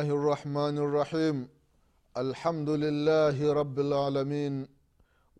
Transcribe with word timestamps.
الله 0.00 0.14
الرحمن 0.20 0.76
الرحيم. 0.78 1.36
الحمد 2.16 2.68
لله 2.84 3.36
رب 3.52 3.78
العالمين 3.78 4.54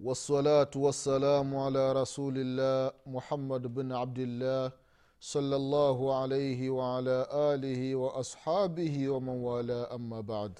والصلاة 0.05 0.71
والسلام 0.77 1.57
على 1.57 1.93
رسول 1.93 2.35
الله 2.37 2.93
محمد 3.07 3.63
بن 3.75 3.93
عبد 3.93 4.19
الله 4.19 4.73
صلى 5.21 5.57
الله 5.57 5.99
عليه 6.21 6.61
وعلى 6.71 7.27
آله 7.33 7.95
وأصحابه 7.95 9.09
ومن 9.09 9.37
والاه. 9.49 9.95
أما 9.95 10.21
بعد 10.21 10.53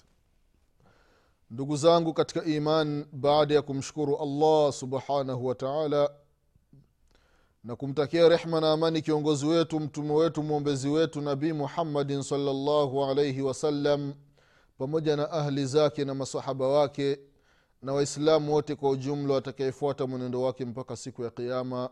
ndugu 1.51 1.77
zangu 1.77 2.13
katika 2.15 2.45
iman 2.45 3.07
baada 3.13 3.55
ya 3.55 3.63
kumshukuru 3.63 4.17
allah 4.17 4.73
subhanahu 4.73 5.47
wa 5.47 5.55
taala 5.55 6.11
na 7.65 7.77
kumtakia 7.77 8.29
rehma 8.29 8.61
na 8.61 8.73
amani 8.73 9.03
kiongozi 9.03 9.47
wetu 9.47 9.81
mtume 9.81 10.13
wetu 10.13 10.43
mwombezi 10.43 10.89
wetu 10.89 11.21
nabii 11.21 11.53
muhammadin 11.53 12.23
salllahu 12.23 13.05
alaihi 13.05 13.43
wasallam 13.43 14.15
pamoja 14.79 15.17
na 15.17 15.31
ahli 15.31 15.67
zake 15.67 16.05
na 16.05 16.15
masahaba 16.15 16.69
wake 16.69 17.21
na 17.83 17.93
waislamu 17.93 18.53
wote 18.55 18.75
kwa 18.75 18.91
ujumla 18.91 19.35
watakayefuata 19.35 20.07
mwenendo 20.07 20.43
wake 20.43 20.65
mpaka 20.65 20.97
siku 20.97 21.23
ya 21.25 21.31
qiama 21.31 21.91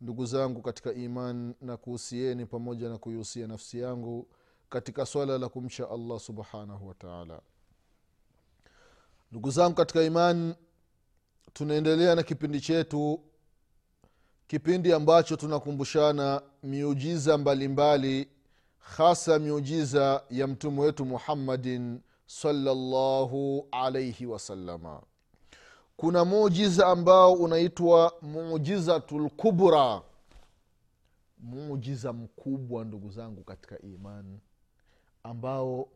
ndugu 0.00 0.26
zangu 0.26 0.62
katika 0.62 0.92
iman 0.92 1.54
na 1.60 1.76
kuhusieni 1.76 2.46
pamoja 2.46 2.88
na 2.88 2.98
kuihusia 2.98 3.46
nafsi 3.46 3.78
yangu 3.78 4.28
katika 4.68 5.06
swala 5.06 5.38
la 5.38 5.48
kumcha 5.48 5.90
allah 5.90 6.20
subhanahu 6.20 6.88
wataala 6.88 7.40
ndugu 9.30 9.50
zangu 9.50 9.74
katika 9.74 10.02
iman 10.02 10.54
tunaendelea 11.52 12.14
na 12.14 12.22
kipindi 12.22 12.60
chetu 12.60 13.20
kipindi 14.46 14.92
ambacho 14.92 15.36
tunakumbushana 15.36 16.42
miujiza 16.62 17.38
mbalimbali 17.38 18.28
hasa 18.78 19.38
miujiza 19.38 20.22
ya 20.30 20.46
mtume 20.46 20.80
wetu 20.80 21.04
muhammadin 21.04 22.00
salallahu 22.26 23.68
alaihi 23.72 24.26
wasalama 24.26 25.02
kuna 25.96 26.24
muujiza 26.24 26.86
ambao 26.86 27.32
unaitwa 27.32 28.12
mujizatu 28.22 29.18
lkubra 29.18 30.02
muujiza 31.38 32.12
mkubwa 32.12 32.84
ndugu 32.84 33.10
zangu 33.10 33.44
katika 33.44 33.78
iman 33.82 34.38
ambao 35.22 35.88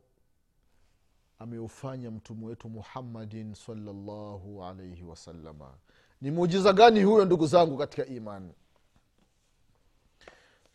ameufanya 1.38 2.10
mtume 2.10 2.46
wetu 2.46 2.68
muhammadin 2.68 3.54
salallahu 3.54 4.64
alaihi 4.64 5.02
wasalama 5.02 5.74
ni 6.20 6.30
muujiza 6.30 6.72
gani 6.72 7.02
huyo 7.02 7.24
ndugu 7.24 7.46
zangu 7.46 7.76
katika 7.78 8.06
imani? 8.06 8.52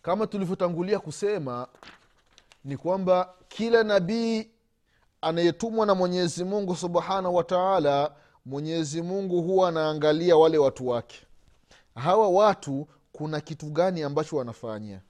Kama 0.01 0.27
tulivyotangulia 0.27 0.99
kusema 0.99 1.67
ni 2.63 2.77
kwamba 2.77 3.33
kila 3.47 3.83
nabii 3.83 4.49
anayetumwa 5.21 5.85
na 5.85 5.95
mwenyezi 5.95 6.43
mungu 6.43 6.75
subhanahu 6.75 7.35
wa 7.35 7.43
taala 7.43 8.15
mwenyezi 8.45 9.01
mungu 9.01 9.41
huwa 9.41 9.69
anaangalia 9.69 10.37
wale 10.37 10.57
watu 10.57 10.87
wake. 10.87 11.25
Hawa 11.95 12.29
watu 12.29 12.87
kuna 13.11 13.41
kitu 13.41 13.65
gani 13.65 14.03
ambacho 14.03 14.35
wanafanya? 14.37 15.01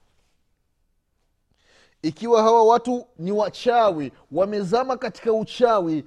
Ikiwa 2.02 2.42
hawa 2.42 2.64
watu 2.64 3.06
ni 3.18 3.32
wachawi 3.32 4.12
wamezama 4.32 4.96
katika 4.96 5.32
uchawi 5.32 6.04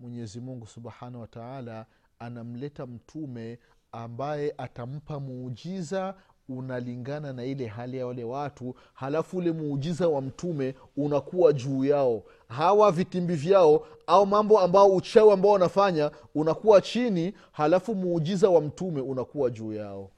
mwenyezi 0.00 0.40
mungu 0.40 0.66
subhanahu 0.66 1.20
wataala 1.20 1.86
anamleta 2.18 2.86
mtume 2.86 3.58
ambaye 3.92 4.54
atampa 4.58 5.20
muujiza 5.20 6.14
unalingana 6.48 7.32
na 7.32 7.44
ile 7.44 7.66
hali 7.66 7.96
ya 7.98 8.06
wale 8.06 8.24
watu 8.24 8.74
halafu 8.94 9.36
ule 9.36 9.52
muujiza 9.52 10.08
wa 10.08 10.22
mtume 10.22 10.74
unakuwa 10.96 11.52
juu 11.52 11.84
yao. 11.84 12.22
Hawa 12.48 12.92
vitimbi 12.92 13.34
vyao 13.34 13.86
au 14.06 14.26
mambo 14.26 14.60
ambao 14.60 14.96
uchawi 14.96 15.32
ambao 15.32 15.52
wanafanya 15.52 16.10
unakuwa 16.34 16.80
chini 16.80 17.34
halafu 17.52 17.94
muujiza 17.94 18.50
wa 18.50 18.60
mtume 18.60 19.00
unakuwa 19.00 19.50
juu 19.50 19.72
yao. 19.72 20.10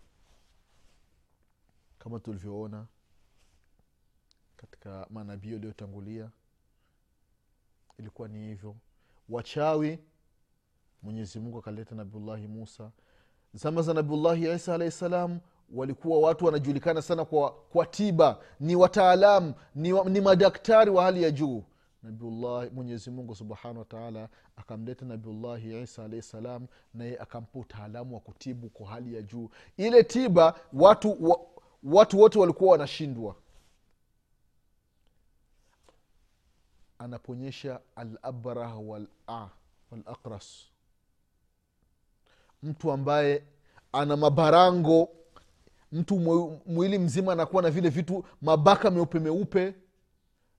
Kama 1.98 2.20
tulivyoona 2.20 2.86
katika 4.56 5.06
manabii 5.10 5.52
waliotangulia 5.52 6.30
ilikuwa 7.98 8.28
ni 8.28 8.38
hivyo 8.46 8.76
wachawi 9.28 9.98
mwenyezi 11.02 11.40
mungu 11.40 11.58
akaleta 11.58 11.94
nabiullahi 11.94 12.46
musa. 12.48 12.90
Zama 13.54 13.82
za 13.82 13.94
nabiullahi 13.94 14.52
isa 14.54 14.74
alahi 14.74 14.90
salam 14.90 15.40
walikuwa 15.74 16.20
watu 16.20 16.44
wanajulikana 16.44 17.02
sana 17.02 17.24
kwa, 17.24 17.50
kwa 17.52 17.86
tiba. 17.86 18.38
Ni 18.60 18.76
wataalamu 18.76 19.54
ni, 19.74 19.92
wa- 19.92 20.04
ni 20.10 20.20
madaktari 20.20 20.90
wa 20.90 21.02
hali 21.02 21.22
ya 21.22 21.30
juu. 21.30 21.62
Nabiullahi 22.02 22.70
mwenyezi 22.70 23.10
mungu 23.10 23.34
subhanahu 23.34 23.78
wataala 23.78 24.28
akamleta 24.56 25.06
nabiullahi 25.06 25.82
isa 25.82 26.04
alahi 26.04 26.22
salam 26.22 26.66
naye 26.94 27.18
akampa 27.18 27.58
utaalamu 27.58 28.14
wa 28.14 28.20
kutibu 28.20 28.68
kwa 28.70 28.86
hali 28.88 29.14
ya 29.14 29.22
juu. 29.22 29.50
Ile 29.76 30.04
tiba 30.04 30.54
watu 30.72 31.30
wa, 31.30 31.40
watu 31.82 32.20
wote 32.20 32.38
walikuwa 32.38 32.72
wanashindwa 32.72 33.36
anaponyesha 37.02 37.80
alabrah 37.96 38.88
wala- 38.88 39.48
walaqras. 39.90 40.64
Mtu 42.62 42.92
ambaye 42.92 43.44
ana 43.92 44.16
mabarango 44.16 45.08
mtu 45.92 46.18
mwili 46.66 46.98
mzima 46.98 47.32
anakuwa 47.32 47.62
na 47.62 47.70
vile 47.70 47.88
vitu 47.88 48.24
mabaka 48.42 48.90
meupe 48.90 49.18
meupe 49.20 49.74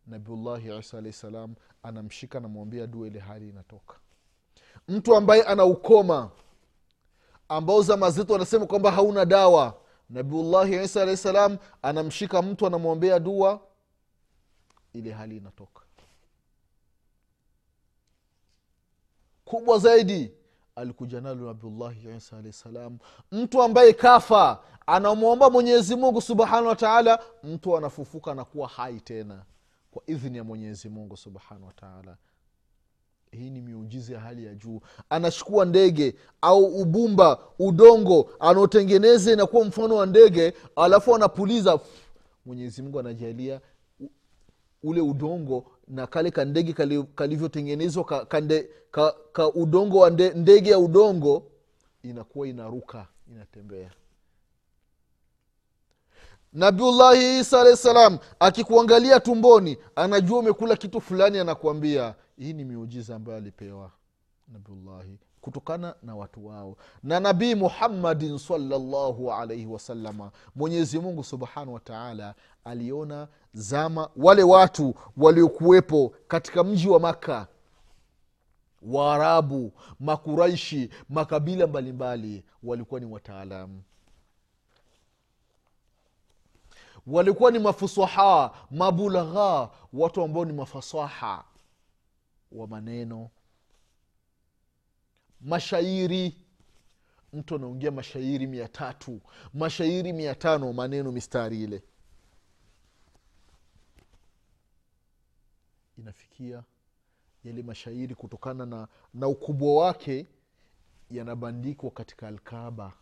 nabiullahi 0.07 0.77
isa 0.79 0.97
alahi 0.97 1.13
salam 1.13 1.55
anamshika 1.83 2.37
anamwambia 2.37 2.87
dua 2.87 3.07
ile 3.07 3.19
hali 3.19 3.49
inatoka. 3.49 3.95
Mtu 4.87 5.15
ambaye 5.15 5.43
ana 5.43 5.65
ukoma 5.65 6.31
ambao 7.49 7.81
zama 7.81 8.11
zetu 8.11 8.33
wanasema 8.33 8.65
kwamba 8.65 8.91
hauna 8.91 9.25
dawa 9.25 9.77
nabiullahi 10.09 10.83
isa 10.83 11.01
alahi 11.01 11.17
salam 11.17 11.57
anamshika 11.81 12.41
mtu 12.41 12.67
anamwombea 12.67 13.19
dua 13.19 13.59
ile 14.93 15.11
hali 15.11 15.37
inatoka 15.37 15.82
kubwa 19.45 19.77
zaidi 19.79 20.31
alikuja 20.75 21.21
nalo 21.21 21.45
nabiullahi 21.47 22.15
isa 22.17 22.37
alahi 22.37 22.53
salam. 22.53 22.97
Mtu 23.31 23.61
ambaye 23.61 23.93
kafa 23.93 24.59
anamwomba 24.87 25.49
mwenyezi 25.49 25.95
mungu 25.95 26.21
subhanahu 26.21 26.67
wa 26.67 26.75
taala 26.75 27.19
mtu 27.43 27.77
anafufuka 27.77 28.31
anakuwa 28.31 28.67
hai 28.67 28.99
tena 28.99 29.43
kwa 29.91 30.03
idhini 30.07 30.37
ya 30.37 30.43
mwenyezi 30.43 30.89
mungu 30.89 31.17
subhanahu 31.17 31.65
wa 31.65 31.73
hii 33.33 33.49
ni 33.49 33.61
miujizi 33.61 34.13
ya 34.13 34.19
hali 34.19 34.45
ya 34.45 34.55
juu. 34.55 34.81
Anachukua 35.09 35.65
ndege 35.65 36.15
au 36.41 36.65
ubumba 36.65 37.39
udongo 37.59 38.29
anaotengeneza 38.39 39.33
inakuwa 39.33 39.65
mfano 39.65 39.95
wa 39.95 40.05
ndege 40.05 40.53
alafu 40.75 41.15
anapuliza. 41.15 41.79
Mwenyezi 42.45 42.81
mungu 42.81 42.99
anajalia 42.99 43.61
ule 44.84 45.01
udongo 45.01 45.66
na 45.88 46.08
kale 46.08 46.32
kandege 46.32 46.74
kali- 46.74 47.03
kalivyotengenezwa 47.16 48.03
ka, 48.06 48.26
ka, 48.26 48.41
ka, 48.91 49.16
ka 49.34 49.47
udongo 49.53 49.97
wa 50.00 50.09
nde, 50.09 50.30
ndege 50.30 50.70
ya 50.70 50.80
udongo 50.80 51.52
inakuwa 52.03 52.47
inaruka 52.47 53.08
inatembea. 53.32 53.91
Nabiullahi 56.53 57.40
isa 57.40 57.62
alahi 57.62 57.78
salam 57.78 58.18
akikuangalia 58.40 59.20
tumboni 59.20 59.78
anajua 59.96 60.40
umekula 60.40 60.76
kitu 60.76 61.02
fulani 61.02 61.40
anakuambia 61.40 62.16
hii 62.38 62.53
ni 62.53 62.66
miujiza 62.66 63.16
ambayo 63.16 63.38
alipewa. 63.38 63.91
Nabiullahi 64.47 65.18
kutokana 65.43 65.95
na 66.03 66.16
watu 66.16 66.45
wao. 66.47 66.78
Na 67.03 67.19
nabii 67.19 67.55
muhammadin 67.55 68.37
salllahu 68.37 69.34
alaihi 69.34 69.66
wasalama 69.66 70.31
mwenyezi 70.55 70.99
mungu 70.99 71.23
subhanahu 71.23 71.73
wataala 71.73 72.35
aliona 72.63 73.28
zama 73.53 74.09
wale 74.16 74.43
watu 74.43 74.95
waliokuwepo 75.17 76.16
katika 76.28 76.63
mji 76.63 76.90
wa 76.90 76.99
makka. 76.99 77.47
Waarabu 78.81 79.72
makuraishi 79.99 80.90
makabila 81.09 81.67
mbalimbali 81.67 82.43
walikuwa 82.63 82.99
ni 82.99 83.05
wataalamu. 83.05 83.81
Walikuwa 87.07 87.51
ni 87.51 87.59
mafusaha 87.59 88.51
mabulagha 88.72 89.69
watu 89.93 90.22
ambao 90.23 90.46
ni 90.46 90.53
mafasaha 90.53 91.43
wa 92.51 92.67
maneno 92.67 93.29
mashairi. 95.43 96.37
Mtu 97.34 97.55
anaongea 97.55 97.91
mashairi 97.91 98.47
mia 98.47 98.67
tatu. 98.67 99.22
Mashairi 99.53 100.13
mia 100.13 100.35
tano 100.35 100.73
maneno 100.73 101.11
mistari 101.11 101.63
ile. 101.63 101.84
Inafikia 105.97 106.63
yale 107.43 107.63
mashairi 107.63 108.16
kutokana 108.16 108.66
na, 108.66 108.87
na 109.13 109.28
ukubwa 109.28 109.85
wake 109.85 110.28
yanabandikwa 111.11 111.91
katika 111.91 112.28
alkaba 112.28 112.93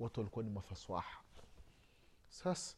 watu 0.00 0.20
walikuwa 0.20 0.44
ni 0.44 0.50
mafaswaha. 0.50 1.20
Sasa 2.28 2.76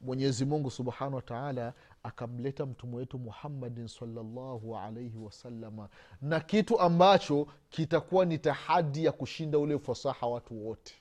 mwenyezi 0.00 0.44
mungu 0.44 0.70
subhanahu 0.70 1.14
wa 1.16 1.22
taala 1.22 1.72
akamleta 2.02 2.66
mtume 2.66 2.96
wetu 2.96 3.18
muhammadin 3.18 3.88
salllahu 3.88 4.76
alaihi 4.78 5.18
wasalama 5.18 5.88
na 6.22 6.40
kitu 6.40 6.80
ambacho 6.80 7.46
kitakuwa 7.70 8.24
ni 8.24 8.38
tahadi 8.38 9.04
ya 9.04 9.12
kushinda 9.12 9.58
ule 9.58 9.74
ufasaha 9.74 10.26
watu 10.26 10.66
wote. 10.66 10.94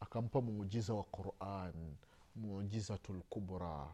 Akampa 0.00 0.40
muujiza 0.40 0.94
wa 0.94 1.02
quran 1.04 1.72
mujizatu 2.36 3.12
lkubra 3.12 3.86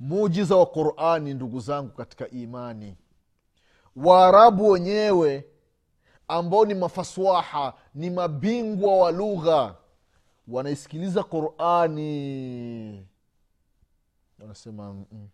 muujiza 0.00 0.56
wa 0.56 0.66
qurani 0.66 1.34
ndugu 1.34 1.60
zangu 1.60 1.88
katika 1.92 2.28
imani. 2.28 2.96
Waarabu 3.96 4.68
wenyewe 4.70 5.46
ambao 6.28 6.64
ni 6.64 6.74
mafaswaha 6.74 7.74
ni 7.94 8.10
mabingwa 8.10 8.96
wa 8.96 9.10
lugha. 9.12 9.74
Wanaisikiliza 10.48 11.22
qurani. 11.22 13.06
Wanasema 14.38 14.92
mm, 14.92 15.28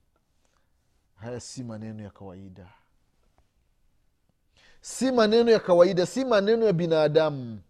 haya 1.14 1.40
si 1.40 1.64
maneno 1.64 2.02
ya 2.02 2.10
kawaida. 2.10 2.66
Si 4.80 5.12
maneno 5.12 5.50
ya 5.50 5.60
kawaida 5.60 6.06
si 6.06 6.24
maneno 6.24 6.66
ya 6.66 6.72
binadamu. 6.72 7.60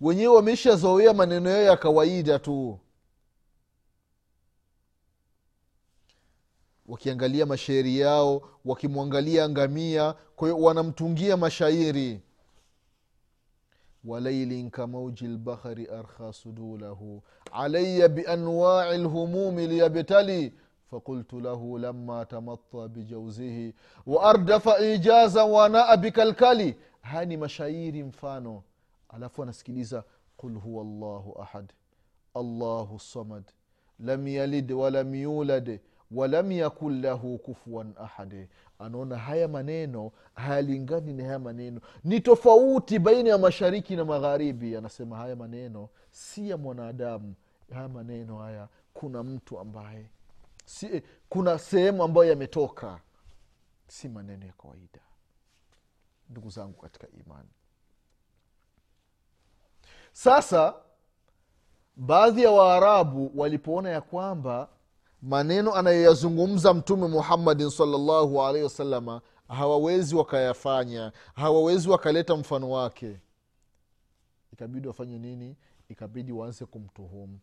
Wenyewe 0.00 0.34
wameshazoea 0.36 1.14
maneno 1.14 1.50
yao 1.50 1.62
ya 1.62 1.76
kawaida 1.76 2.38
tu 2.38 2.78
wakiangalia 6.88 7.46
mashairi 7.46 7.98
yao 7.98 8.42
wakimwangalia 8.64 9.48
ngamia. 9.48 10.14
Kwa 10.36 10.48
hiyo 10.48 10.60
wanamtungia 10.60 11.36
mashairi. 11.36 12.20
Walailin 14.04 14.70
kamauji 14.70 15.26
lbahari 15.26 15.86
arkha 15.86 16.32
sudulahu. 16.32 17.22
Alaya 17.52 18.08
bianwai 18.08 18.98
lhumumi 18.98 19.66
liyabtali. 19.66 20.54
Lahu 21.42 21.78
lama 21.78 22.24
tamatta 22.24 22.88
bijauzihi 22.88 23.74
waardafa 24.06 24.78
ijaza 24.78 25.44
wanaa 25.44 25.96
bikalkali 25.96 26.76
haya 27.00 27.24
ni 27.24 27.36
mashairi 27.36 28.02
mfano. 28.02 28.62
Alafu 29.08 29.42
anasikiliza 29.42 30.04
qul 30.36 30.54
huwa 30.54 30.84
llahu 30.84 31.42
ahad. 31.42 31.72
Allahu 32.34 32.98
samad. 33.00 33.44
Lam 33.98 34.28
yalid 34.28 34.72
walam 34.72 35.14
yulad 35.14 35.80
walam 36.10 36.52
yakun 36.52 37.00
lahu 37.02 37.38
kufuan 37.38 37.94
ahadi 37.98 38.48
anaona 38.78 39.16
haya 39.18 39.48
maneno 39.48 40.12
hayalingani 40.34 41.12
na 41.12 41.24
haya 41.24 41.38
maneno. 41.38 41.80
Ni 42.04 42.20
tofauti 42.20 42.98
baina 42.98 43.30
ya 43.30 43.38
mashariki 43.38 43.96
na 43.96 44.04
magharibi 44.04 44.76
anasema 44.76 45.16
haya 45.16 45.36
maneno 45.36 45.88
si 46.10 46.50
ya 46.50 46.56
mwanadamu. 46.56 47.34
Haya 47.74 47.88
maneno 47.88 48.38
haya 48.38 48.68
kuna 48.94 49.22
mtu 49.22 49.58
ambaye 49.58 50.10
si, 50.64 51.02
kuna 51.28 51.58
sehemu 51.58 52.02
ambayo 52.02 52.30
yametoka. 52.30 53.00
Si 53.88 54.08
maneno 54.08 54.46
ya 54.46 54.52
kawaida. 54.52 55.00
Ndugu 56.30 56.50
zangu 56.50 56.72
katika 56.82 57.08
imani. 57.08 57.48
Sasa 60.12 60.74
baadhi 61.96 62.42
ya 62.42 62.50
waarabu 62.50 63.32
walipoona 63.40 63.90
ya 63.90 64.00
kwamba 64.00 64.68
maneno 65.22 65.74
anayoyazungumza 65.74 66.74
mtume 66.74 67.06
muhammadin 67.08 67.70
salllahu 67.70 68.42
alaihi 68.42 68.64
wasalama 68.64 69.20
hawawezi 69.48 70.14
wakayafanya 70.16 71.12
hawawezi 71.34 71.88
wakaleta 71.90 72.36
mfano 72.36 72.70
wake. 72.70 73.20
Ikabidi 74.52 74.88
wafanye 74.88 75.18
nini? 75.18 75.56
Ikabidi 75.88 76.32
waanze 76.32 76.64
kumtuhumu. 76.66 77.38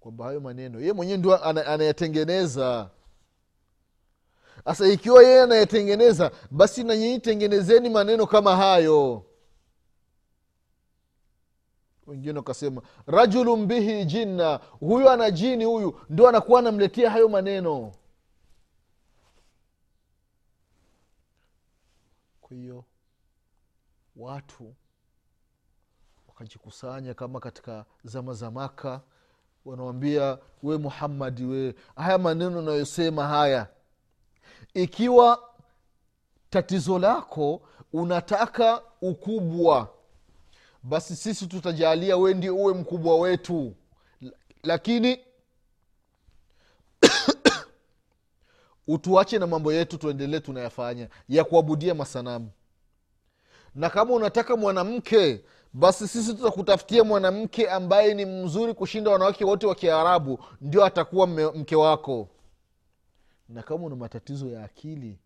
Kwamba 0.00 0.24
hayo 0.24 0.40
maneno 0.40 0.80
yeye 0.80 0.92
mwenyewe 0.92 1.18
ndio 1.18 1.44
anayatengeneza. 1.44 2.90
Sasa 4.64 4.88
ikiwa 4.88 5.22
yeye 5.22 5.42
anayetengeneza 5.42 6.30
basi 6.50 6.84
na 6.84 6.96
nyinyi 6.96 7.20
tengenezeni 7.20 7.90
maneno 7.90 8.26
kama 8.26 8.56
hayo 8.56 9.25
wengine 12.06 12.38
wakasema 12.38 12.82
rajulun 13.06 13.66
bihi 13.66 14.04
jinna. 14.04 14.56
Huyu 14.80 15.10
ana 15.10 15.30
jini 15.30 15.64
huyu 15.64 16.00
ndo 16.10 16.28
anakuwa 16.28 16.58
anamletea 16.60 17.10
hayo 17.10 17.28
maneno. 17.28 17.92
Kwa 22.40 22.56
hiyo 22.56 22.84
watu 24.16 24.74
wakajikusanya 26.28 27.14
kama 27.14 27.40
katika 27.40 27.84
zama 28.04 28.34
za 28.34 28.50
maka 28.50 29.00
wanawambia 29.64 30.38
we 30.62 30.78
muhammadi 30.78 31.44
we 31.44 31.74
haya 31.96 32.18
maneno 32.18 32.58
unayosema 32.58 33.26
haya 33.26 33.66
ikiwa 34.74 35.48
tatizo 36.50 36.98
lako 36.98 37.62
unataka 37.92 38.82
ukubwa 39.02 39.88
basi 40.88 41.16
sisi 41.16 41.46
tutajalia 41.46 42.16
we 42.16 42.34
ndio 42.34 42.56
uwe 42.56 42.74
mkubwa 42.74 43.16
wetu. 43.18 43.74
Lakini 44.62 45.18
utuache 48.88 49.38
na 49.38 49.46
mambo 49.46 49.72
yetu 49.72 49.98
tuendelee 49.98 50.40
tunayafanya 50.40 51.08
ya 51.28 51.44
kuabudia 51.44 51.94
masanamu. 51.94 52.50
Na 53.74 53.90
kama 53.90 54.14
unataka 54.14 54.56
mwanamke 54.56 55.44
basi 55.72 56.08
sisi 56.08 56.34
tutakutafutia 56.34 57.04
mwanamke 57.04 57.70
ambaye 57.70 58.14
ni 58.14 58.24
mzuri 58.24 58.74
kushinda 58.74 59.10
wanawake 59.10 59.44
wote 59.44 59.66
wa 59.66 59.74
kiarabu 59.74 60.44
ndio 60.60 60.84
atakuwa 60.84 61.26
mke 61.26 61.76
wako. 61.76 62.28
Na 63.48 63.62
kama 63.62 63.84
una 63.86 63.96
matatizo 63.96 64.48
ya 64.50 64.64
akili 64.64 65.18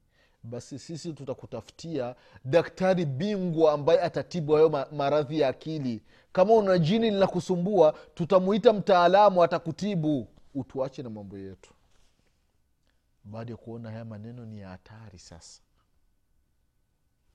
basi 0.42 0.78
sisi 0.78 1.12
tutakutafutia 1.12 2.16
daktari 2.44 3.04
bingwa 3.06 3.72
ambaye 3.72 4.00
atatibu 4.00 4.52
hayo 4.52 4.86
maradhi 4.92 5.40
ya 5.40 5.48
akili. 5.48 6.02
Kama 6.32 6.54
una 6.54 6.78
jini 6.78 7.10
linakusumbua 7.10 7.92
tutamuita 8.14 8.72
mtaalamu 8.72 9.42
atakutibu. 9.42 10.28
Utuache 10.54 11.02
na 11.02 11.10
mambo 11.10 11.38
yetu. 11.38 11.74
Baada 13.24 13.50
ya 13.50 13.56
kuona 13.56 13.90
haya 13.90 14.04
maneno 14.04 14.46
ni 14.46 14.60
ya 14.60 14.68
hatari 14.68 15.18
sasa 15.18 15.60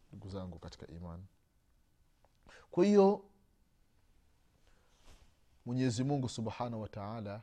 ndugu 0.10 0.30
zangu 0.30 0.60
katika 0.60 0.88
imani. 0.88 1.24
Kwa 2.72 2.86
hiyo 2.86 3.24
mwenyezi 5.66 6.04
mungu 6.04 6.30
subhanahu 6.30 6.82
wataala 6.82 7.42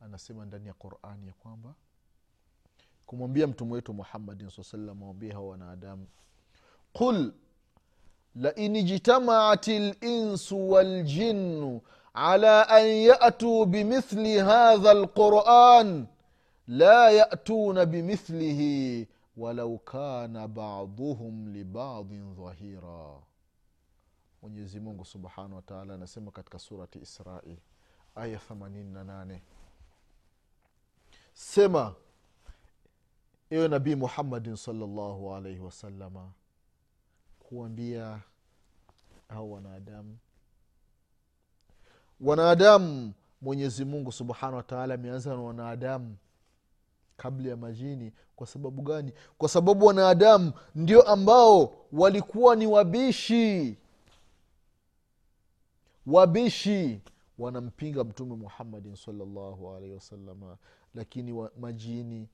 anasema 0.00 0.44
ndani 0.44 0.68
ya 0.68 0.74
qurani 0.74 1.26
ya 1.26 1.32
kwamba 1.32 1.74
kumwambia 3.06 3.46
mtume 3.46 3.72
wetu 3.72 3.94
muhammadin 3.94 4.50
saa 4.50 4.62
salam 4.62 5.02
awambie 5.02 5.32
hawa 5.32 5.48
wanadamu 5.48 6.06
qul 6.92 7.32
lain 8.34 8.76
ijtamaat 8.76 9.66
linsu 9.66 10.70
waljinnu 10.70 11.80
ala 12.14 12.68
an 12.68 12.86
yatuu 12.86 13.66
bimithli 13.66 14.38
hadha 14.38 14.94
lquran 14.94 16.06
la 16.68 17.10
yatuna 17.10 17.86
bimithlihi 17.86 19.08
walau 19.36 19.78
kana 19.78 20.48
baduhum 20.48 21.48
libadin 21.48 22.34
dhahira 22.34 23.16
mwenyezi 24.42 24.80
mungu 24.80 25.04
subhanahu 25.04 25.54
wataala 25.56 25.94
anasema 25.94 26.30
katika 26.30 26.58
surati 26.58 26.98
israi 26.98 27.58
aya 28.14 28.40
88 28.50 29.38
sema 31.32 31.94
ewe 33.52 33.68
nabii 33.68 33.94
muhammadin 33.94 34.56
salllahu 34.56 35.34
alaihi 35.34 35.60
wasalama 35.60 36.32
kuambia 37.38 38.20
au 39.28 39.52
wanadamu. 39.52 40.18
Wanadamu 42.20 43.12
mwenyezi 43.42 43.84
mungu 43.84 44.12
subhanahu 44.12 44.56
wataala 44.56 44.94
ameanza 44.94 45.30
na 45.30 45.40
wanadamu 45.42 46.16
kabla 47.16 47.48
ya 47.50 47.56
majini. 47.56 48.12
Kwa 48.36 48.46
sababu 48.46 48.82
gani? 48.82 49.12
Kwa 49.38 49.48
sababu 49.48 49.86
wanadamu 49.86 50.52
ndio 50.74 51.02
ambao 51.02 51.74
walikuwa 51.92 52.56
ni 52.56 52.66
wabishi. 52.66 53.78
Wabishi. 56.06 57.00
Wanampinga 57.38 58.04
mtume 58.04 58.36
muhammadin 58.36 58.96
salllahu 58.96 59.70
alaihi 59.74 59.94
wasalama 59.94 60.56
lakini 60.94 61.32
wa, 61.32 61.52
majini 61.60 62.28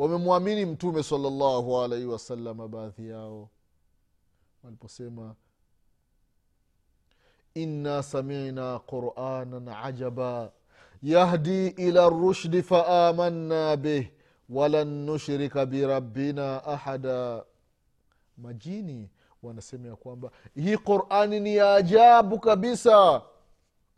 wamemwamini 0.00 0.66
mtume 0.66 1.02
salllahu 1.02 1.80
alaihi 1.80 2.06
wasalama 2.06 2.68
baadhi 2.68 3.08
yao. 3.08 3.50
Waliposema 4.64 5.34
inna 7.54 8.02
samina 8.02 8.78
quranan 8.78 9.68
ajaba 9.68 10.52
yahdi 11.02 11.66
ila 11.68 12.08
rushdi 12.08 12.62
faamanna 12.62 13.76
bih 13.76 14.06
walan 14.48 14.88
nushrika 14.88 15.66
birabbina 15.66 16.64
ahada. 16.64 17.44
Majini 18.36 19.10
wanasema 19.42 19.88
ya 19.88 19.96
kwamba 19.96 20.30
hii 20.54 20.76
qurani 20.76 21.40
ni 21.40 21.56
ya 21.56 21.74
ajabu 21.74 22.38
kabisa. 22.40 23.22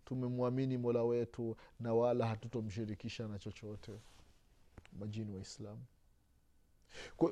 Tumemwamini 0.04 0.78
mola 0.78 1.02
wetu 1.02 1.56
na 1.80 1.94
wala 1.94 2.26
hatutomshirikisha 2.26 3.28
na 3.28 3.38
chochote. 3.38 3.92
Majini 5.00 5.32
waislamu 5.34 5.80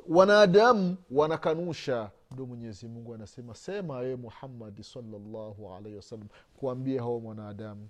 wanadamu 0.09 0.97
wanakanusha 1.11 2.11
ndo 2.31 2.47
mwenyezi 2.47 2.89
mungu 2.89 3.15
anasema 3.15 3.55
sema 3.55 3.97
wewe 3.97 4.17
muhammadi 4.17 4.85
salllahu 4.85 5.75
alaihi 5.75 5.97
wasallam 5.97 6.29
kuambia 6.57 7.03
hao 7.03 7.21
mwanadamu 7.21 7.89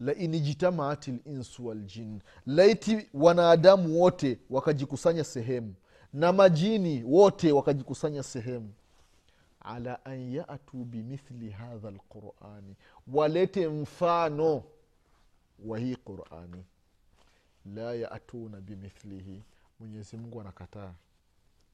lain 0.00 0.34
ijtamaat 0.34 1.08
linsu 1.26 1.66
waljin 1.66 2.20
laiti 2.46 3.08
wanadamu 3.14 4.00
wote 4.00 4.38
wakajikusanya 4.50 5.24
sehemu 5.24 5.74
na 6.12 6.32
majini 6.32 7.02
wote 7.04 7.52
wakajikusanya 7.52 8.22
sehemu. 8.22 8.72
Ala 9.60 10.04
an 10.04 10.32
yatu 10.34 10.76
bimithli 10.84 11.50
hadha 11.50 11.90
lqurani 11.90 12.76
walete 13.12 13.68
mfano 13.68 14.62
wa 15.66 15.78
hii 15.78 15.96
qurani. 15.96 16.64
La 17.74 17.94
yatuna 17.94 18.60
bimithlihi 18.60 19.42
mwenyezi 19.80 20.16
mungu 20.16 20.40
anakataa. 20.40 20.92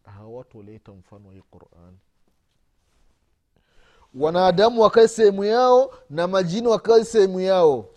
Hawatoleta 0.05 0.93
mfano 0.93 1.29
wa 1.29 1.35
hii 1.35 1.43
qurani 1.51 1.99
wanadamu 4.15 4.81
wakae 4.81 5.09
sehemu 5.09 5.45
yao 5.45 5.95
na 6.11 6.27
majini 6.29 6.69
wakae 6.69 7.05
sehemu 7.05 7.41
yao. 7.41 7.89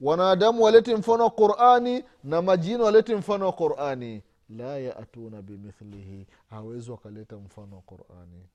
Wanadamu 0.00 0.62
walete 0.62 0.96
mfano 0.96 1.24
wa 1.24 1.30
qurani 1.30 2.04
na 2.24 2.42
majini 2.42 2.82
walete 2.82 3.16
mfano 3.16 3.46
wa 3.46 3.52
qurani. 3.52 4.22
La 4.48 4.78
yatuna 4.78 5.42
bimithlihi. 5.42 6.26
Hawezi 6.50 6.90
wakaleta 6.90 7.36
mfano 7.36 7.76
wa 7.76 7.82
qurani. 7.82 8.48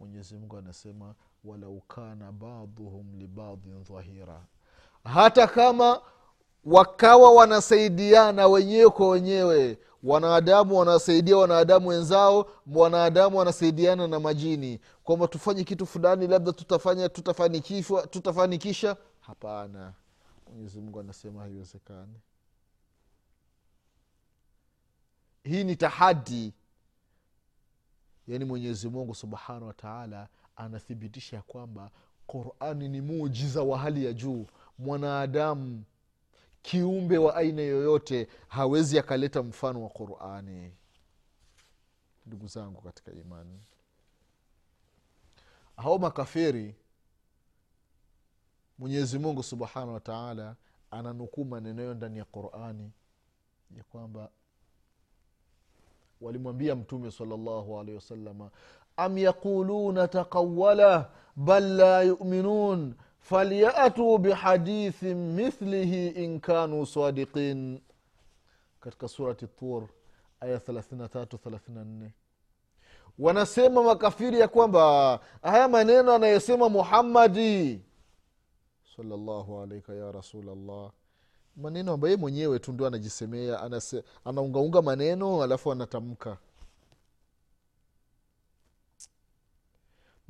Mwenyezi 0.00 0.34
mungu 0.36 0.56
anasema 0.56 1.14
walau 1.44 1.80
kana 1.80 2.32
baduhum 2.32 3.14
libadin 3.18 3.82
dhahira. 3.84 4.40
Hata 5.04 5.46
kama 5.46 6.02
wakawa 6.64 7.32
wanasaidiana 7.32 8.46
wenyewe 8.48 8.90
kwa 8.90 9.08
wenyewe. 9.08 9.78
Wanadamu 10.02 10.78
wanasaidia 10.78 11.36
wanadamu 11.36 11.88
wenzao 11.88 12.50
wanadamu 12.74 13.38
wanasaidiana 13.38 14.06
na 14.08 14.20
majini. 14.20 14.80
Kwamba 15.04 15.28
tufanye 15.28 15.64
kitu 15.64 15.86
fulani 15.86 16.26
labda 16.26 16.52
tutafanya 16.52 17.08
tutafanikishwa 17.08 18.06
tutafanikisha. 18.06 18.96
Hapana. 19.20 19.92
Mwenyezi 20.50 20.80
mungu 20.80 21.00
anasema 21.00 21.42
haiwezekani. 21.42 22.20
Hii 25.44 25.64
ni 25.64 25.76
tahadi. 25.76 26.52
Yaani 28.28 28.44
mwenyezi 28.44 28.88
mungu 28.88 29.14
subhanahu 29.14 29.66
wataala 29.66 30.28
anathibitisha 30.56 31.36
ya 31.36 31.42
kwamba 31.42 31.90
qurani 32.26 32.88
ni 32.88 33.00
muujiza 33.00 33.62
wa 33.62 33.78
hali 33.78 34.04
ya 34.04 34.12
juu. 34.12 34.46
Mwanadamu 34.78 35.82
kiumbe 36.62 37.18
wa 37.18 37.36
aina 37.36 37.62
yoyote 37.62 38.28
hawezi 38.48 38.98
akaleta 38.98 39.42
mfano 39.42 39.82
wa 39.82 39.88
qurani. 39.90 40.72
Ndugu 42.26 42.46
zangu 42.46 42.80
katika 42.80 43.12
imani 43.12 43.60
hao 45.76 45.98
makafiri 45.98 46.74
mwenyezi 48.78 49.18
mungu 49.18 49.42
subhanahu 49.42 49.92
wa 49.94 50.00
taala 50.00 50.56
ananukuu 50.90 51.44
maneno 51.44 51.82
yo 51.82 51.94
ndani 51.94 52.18
ya 52.18 52.24
qurani 52.24 52.92
ya 53.76 53.84
kwamba 53.84 54.30
walimwambia 56.20 56.76
mtume 56.76 57.10
salllahu 57.10 57.80
alehi 57.80 57.94
wasalama 57.96 58.50
am 58.96 59.18
yaquluna 59.18 60.08
taqawala 60.08 61.10
bal 61.36 61.64
la 61.76 62.02
yuminun 62.02 62.94
falyatuu 63.20 64.18
bihadithin 64.18 65.16
mithlihi 65.16 66.08
in 66.08 66.40
kanu 66.40 66.86
sadiqin. 66.86 67.80
Katika 68.80 69.08
surati 69.08 69.46
tur 69.46 69.88
aya 70.40 70.58
33 70.58 71.24
34 71.24 72.10
wanasema 73.18 73.82
makafiri 73.82 74.40
ya 74.40 74.48
kwamba 74.48 75.20
haya 75.42 75.68
maneno 75.68 76.12
anayosema 76.14 76.68
muhammadi 76.68 77.80
salllahu 78.96 79.60
alaika 79.60 79.94
ya 79.94 80.12
rasulllah 80.12 80.90
maneno 81.56 81.92
ambaye 81.92 82.16
mwenyewe 82.16 82.58
tu 82.58 82.72
ndio 82.72 82.86
anajisemea 82.86 83.70
anaungaunga 84.24 84.82
maneno 84.82 85.42
alafu 85.42 85.72
anatamka 85.72 86.38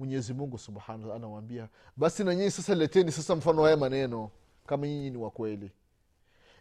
mwenyezi 0.00 0.34
mungu 0.34 0.58
subhanahu 0.58 1.12
anawambia 1.12 1.68
basi 1.96 2.24
na 2.24 2.34
nyinyi 2.34 2.50
sasa 2.50 2.74
leteni 2.74 3.12
sasa 3.12 3.36
mfano 3.36 3.62
haya 3.62 3.76
maneno 3.76 4.30
kama 4.66 4.86
nyinyi 4.86 5.10
ni 5.10 5.16
wakweli 5.16 5.70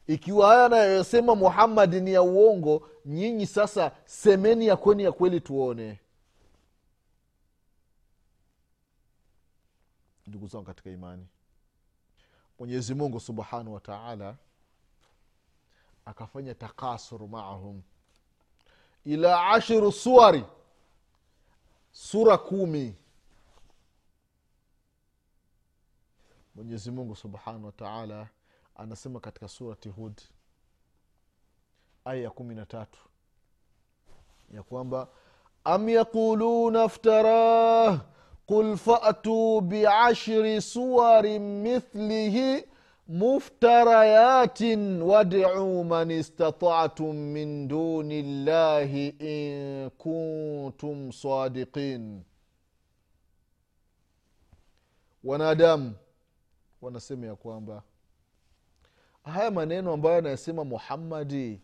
ikiwa 0.07 0.47
haya 0.47 0.65
anayosema 0.65 1.35
muhammadi 1.35 2.01
ni 2.01 2.13
ya 2.13 2.21
uongo 2.21 2.89
nyinyi 3.05 3.47
sasa 3.47 3.91
semeni 4.05 4.67
ya 4.67 4.77
kweni 4.77 5.03
ya 5.03 5.11
kweli 5.11 5.41
tuone. 5.41 5.99
Ndugu 10.27 10.47
zangu 10.47 10.65
katika 10.65 10.89
imani 10.89 11.27
mwenyezi 12.59 12.93
mungu 12.93 13.19
subhanahu 13.19 13.73
wataala 13.73 14.35
akafanya 16.05 16.55
takasur 16.55 17.27
maahum. 17.27 17.81
Ila 19.05 19.47
ashiru 19.49 19.91
suari 19.91 20.45
sura 21.91 22.37
kumi 22.37 22.95
mwenyezi 26.59 26.91
mungu 26.91 27.15
subhanahu 27.15 27.65
wataala 27.65 28.27
anasema 28.75 29.19
katika 29.19 29.47
surati 29.47 29.89
hud 29.89 30.21
aya 32.05 32.21
ya 32.23 32.29
kumi 32.29 32.55
na 32.55 32.65
tatu 32.65 32.99
ya 34.53 34.63
kwamba 34.63 35.07
am 35.63 35.89
yaquluna 35.89 36.89
ftarah 36.89 38.01
qul 38.45 38.77
fatuu 38.77 39.61
biashri 39.61 40.61
suwarin 40.61 41.41
mithlihi 41.61 42.63
muftarayatin 43.07 45.01
wadcu 45.01 45.83
man 45.83 46.11
istatatum 46.11 47.15
min 47.15 47.67
duni 47.67 48.21
llahi 48.45 49.07
in 49.19 49.89
kuntum 49.89 51.11
sadiqin. 51.11 52.23
Wanadamu 55.23 55.93
wanasema 56.81 57.27
ya 57.27 57.35
kwamba 57.35 57.83
haya 59.23 59.51
maneno 59.51 59.93
ambayo 59.93 60.17
anayesema 60.17 60.63
muhammadi 60.65 61.61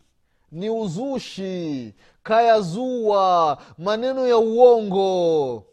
ni 0.52 0.70
uzushi 0.70 1.94
kayazua 2.22 3.62
maneno 3.78 4.26
ya 4.26 4.36
uongo. 4.38 5.64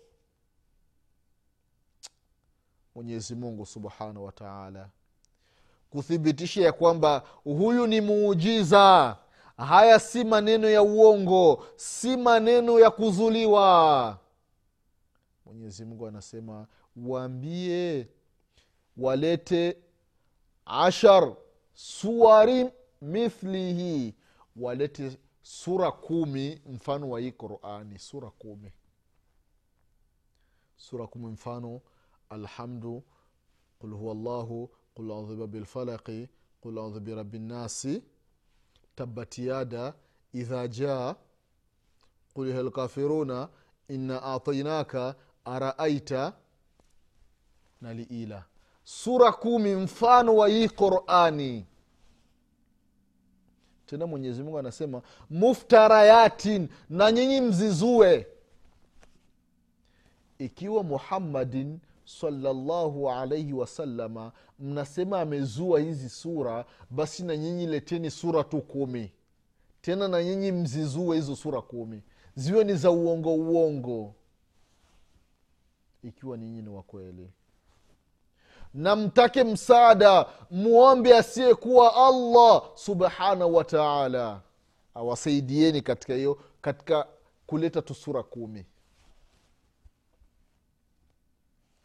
Mwenyezi 2.95 3.35
mungu 3.35 3.65
subhanahu 3.65 4.25
wataala 4.25 4.89
kuthibitisha 5.89 6.61
ya 6.61 6.71
kwamba 6.73 7.23
huyu 7.43 7.87
ni 7.87 8.01
muujiza. 8.01 9.17
Haya 9.57 9.99
si 9.99 10.23
maneno 10.23 10.69
ya 10.69 10.81
uongo 10.83 11.65
si 11.75 12.17
maneno 12.17 12.79
ya 12.79 12.91
kuzuliwa. 12.91 14.19
Mwenyezi 15.45 15.85
mungu 15.85 16.07
anasema 16.07 16.67
waambie 16.95 18.07
walete 18.97 19.77
ashar 20.65 21.35
suwari 21.73 22.69
mithlihi. 23.01 24.15
Walete 24.55 25.17
sura 25.41 25.91
kumi 25.91 26.61
mfano 26.65 27.09
wa 27.09 27.19
hii 27.19 27.31
qurani 27.31 27.99
sura 27.99 28.29
kumi. 28.29 28.71
Sura 30.77 31.07
kumi 31.07 31.27
mfano 31.27 31.81
alhamdu 32.29 33.03
qul 33.79 33.91
huwa 33.93 34.13
llahu 34.15 34.69
qul 34.95 35.11
audhuba 35.11 35.47
bilfalaqi 35.47 36.29
qul 36.61 36.77
audhu 36.77 36.99
birabi 36.99 37.39
nnasi 37.39 38.03
tabat 38.95 39.37
idha 40.33 40.67
jaa 40.67 41.15
qul 42.33 42.51
hal 42.53 42.65
lkafiruna 42.65 43.49
inna 43.87 44.23
atainaka 44.23 45.15
araaita 45.45 46.33
na 47.81 47.93
liila 47.93 48.45
sura 48.83 49.31
kumi 49.31 49.75
mfano 49.75 50.35
wa 50.35 50.47
hii 50.47 50.69
qurani. 50.69 51.65
Tena 53.85 54.07
mwenyezi 54.07 54.43
mungu 54.43 54.59
anasema 54.59 55.01
muftarayatin 55.29 56.69
na 56.89 57.11
nyinyi 57.11 57.41
mzizue. 57.41 58.27
Ikiwa 60.39 60.83
muhammadin 60.83 61.79
salallahu 62.05 63.09
alaihi 63.11 63.53
wasalama 63.53 64.31
mnasema 64.59 65.21
amezua 65.21 65.79
hizi 65.79 66.09
sura 66.09 66.65
basi 66.89 67.23
na 67.23 67.37
nyinyi 67.37 67.65
leteni 67.67 68.11
sura 68.11 68.43
tu 68.43 68.61
kumi. 68.61 69.11
Tena 69.81 70.07
na 70.07 70.23
nyinyi 70.23 70.51
mzizue 70.51 71.15
hizo 71.15 71.35
sura 71.35 71.61
kumi. 71.61 72.01
Ziwe 72.35 72.63
ni 72.63 72.73
za 72.75 72.91
uongo 72.91 73.33
uongo. 73.35 74.15
Ikiwa 76.03 76.37
ninyi 76.37 76.61
ni 76.61 76.69
wakweli 76.69 77.29
na 78.73 78.95
mtake 78.95 79.43
msaada 79.43 80.25
mwombe 80.51 81.17
asiyekuwa 81.17 81.95
allah 82.07 82.71
subhanahu 82.75 83.55
wa 83.55 83.63
taala. 83.63 84.41
Awasaidieni 84.93 85.81
katika 85.81 86.13
hiyo 86.13 86.39
katika 86.61 87.07
kuleta 87.47 87.81
tu 87.81 87.93
sura 87.93 88.23
kumi. 88.23 88.65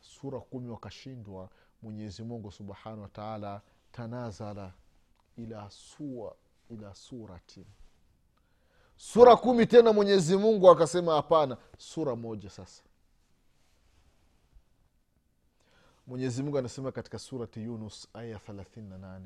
Sura 0.00 0.40
kumi 0.40 0.68
wakashindwa 0.70 1.48
mwenyezi 1.82 2.22
mungu 2.22 2.52
subhanahu 2.52 3.02
wa 3.02 3.08
taala 3.08 3.60
tanazala 3.92 4.72
ila 5.36 5.70
sua 5.70 6.34
ila 6.70 6.94
suratin. 6.94 7.64
Sura 8.96 9.36
kumi 9.36 9.66
tena 9.66 9.92
mwenyezi 9.92 10.36
mungu 10.36 10.70
akasema 10.70 11.14
hapana 11.14 11.56
sura 11.78 12.16
moja 12.16 12.50
sasa 12.50 12.82
mwenyezi 16.08 16.42
mungu 16.42 16.58
anasema 16.58 16.92
katika 16.92 17.18
surati 17.18 17.62
yunus 17.62 18.08
aya 18.14 18.38
38 18.38 19.20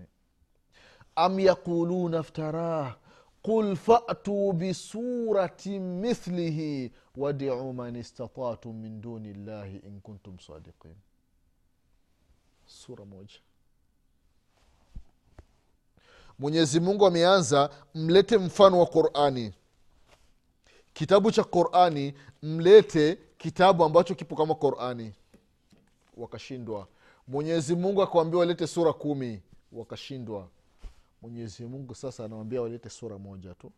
am 1.15 1.41
yaquluna 1.41 2.23
ftarah 2.23 2.97
qul 3.43 3.77
fatuu 3.77 4.53
bisuratin 4.53 5.83
mithlihi 5.83 6.93
wadiu 7.17 7.73
man 7.73 7.97
istatatum 7.97 8.77
min 8.77 9.01
duni 9.01 9.35
llahi 9.35 9.77
in 9.77 10.01
kuntum 10.01 10.39
sadiqin. 10.39 10.95
Sura 12.67 13.05
moja. 13.05 13.39
Mwenyezi 16.39 16.81
mungu 16.81 17.07
ameanza 17.07 17.71
mlete 17.95 18.39
mfano 18.39 18.81
wa 18.81 18.87
qurani. 18.87 19.55
Kitabu 20.93 21.33
cha 21.33 21.45
qurani 21.45 22.15
mlete 22.43 23.19
kitabu 23.39 23.85
ambacho 23.85 24.15
kipo 24.15 24.37
kama 24.37 24.55
qurani 24.55 25.15
wakashindwa. 26.17 26.89
Mwenyezi 27.29 27.75
mungu 27.77 28.03
akawambia 28.03 28.39
walete 28.41 28.67
sura 28.67 28.93
kumi 28.93 29.43
wakashindwa. 29.73 30.49
Mwenyezi 31.23 31.65
mungu 31.65 31.95
sasa 31.95 32.25
anawambia 32.25 32.63
walete 32.63 32.91
sura 32.91 33.19
moja 33.19 33.55
tu. 33.55 33.73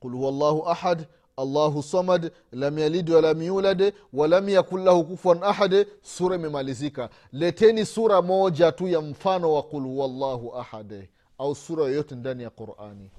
Qul 0.00 0.12
huwa 0.12 0.30
llahu 0.32 0.68
ahad 0.68 1.06
allahu 1.36 1.82
samad 1.82 2.32
lam 2.52 2.78
yalid 2.78 3.10
walam 3.10 3.42
yulad 3.42 3.94
walam 4.12 4.48
yakun 4.48 4.84
lahu 4.84 5.04
kufuan 5.04 5.42
ahad. 5.42 5.86
Sura 6.02 6.36
imemalizika. 6.36 7.10
Leteni 7.32 7.86
sura 7.86 8.22
moja 8.22 8.72
tu 8.72 8.88
ya 8.88 9.00
mfano 9.00 9.52
wa 9.54 9.62
qul 9.62 9.82
huwa 9.82 10.08
llahu 10.08 10.56
ahad 10.56 11.08
au 11.38 11.54
sura 11.54 11.84
yoyote 11.84 12.14
ndani 12.14 12.42
ya 12.42 12.50
qurani. 12.50 13.10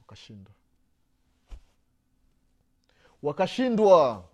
Wakashindwa 0.00 0.52
wakashindwa. 3.22 4.24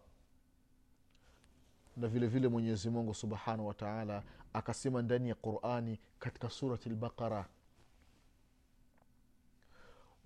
Na 1.96 2.08
vile 2.08 2.26
vile 2.26 2.48
mwenyezi 2.48 2.90
mungu 2.90 3.14
subhanahu 3.14 3.66
wataala 3.66 4.22
akasema 4.52 5.02
ndani 5.02 5.28
ya 5.28 5.34
qurani 5.34 5.98
katika 6.18 6.50
surati 6.50 6.88
lbaqara 6.88 7.46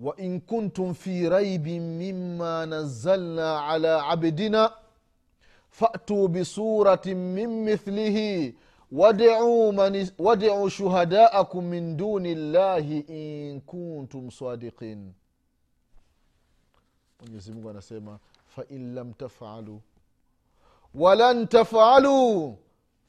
wain 0.00 0.40
kuntum 0.40 0.94
fi 0.94 1.28
raibin 1.28 1.82
mima 1.82 2.66
nazalna 2.66 3.66
ala 3.66 4.06
abdina 4.06 4.72
fatuu 5.70 6.28
bisuratin 6.28 7.16
min 7.18 7.48
mithlihi 7.50 8.54
wadiu 10.18 10.70
shuhadaakum 10.70 11.64
min 11.64 11.96
duni 11.96 12.34
llahi 12.34 12.98
in 12.98 13.60
kuntum 13.60 14.30
sadiqin. 14.30 15.12
Mwenyezimungu 17.20 17.70
anasema 17.70 18.18
fain 18.54 18.94
lam 18.94 19.14
tafalu 19.14 19.76
walan 20.94 21.46
tafalu 21.48 22.18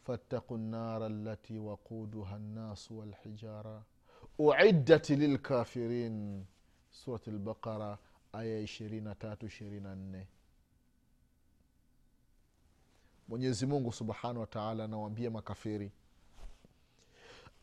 fattaqu 0.06 0.58
nnara 0.58 1.06
allati 1.06 1.60
waquduha 1.60 2.40
nnasu 2.40 2.98
walhijara 3.00 3.84
uiddat 4.40 5.10
lilkafirin 5.10 6.46
surat 6.92 7.28
lbaqara 7.28 7.98
aya 8.34 8.60
ishirini 8.60 9.02
na 9.02 9.16
subhanahu 13.92 14.40
wa 14.40 14.48
anawaambia 14.84 15.32
makafiri. 15.32 15.92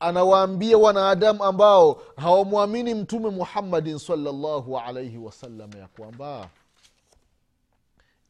Anawaambia 0.01 0.79
wanadamu 0.79 1.45
ambao 1.45 2.03
hawamwamini 2.17 2.95
mtume 2.95 3.31
muhammadin 3.31 3.99
salllahu 3.99 4.79
alaihi 4.79 5.19
wasallam 5.19 5.71
ya 5.77 5.89
kwamba 5.89 6.51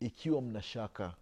ikiwa 0.01 0.43
mna 0.43 0.63
shaka 0.63 1.15